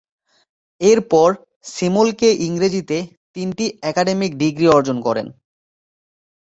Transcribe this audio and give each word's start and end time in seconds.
এরপর 0.81 1.29
সিমোলকে 1.67 2.29
ইংরেজিতে 2.47 2.97
তিনটি 3.35 3.65
একাডেমিক 3.83 4.31
ডিগ্রি 4.41 4.67
অর্জন 4.67 4.97
করেন। 5.01 5.27